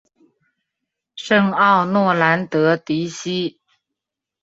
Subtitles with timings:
[1.15, 3.59] 圣奥诺兰德迪西。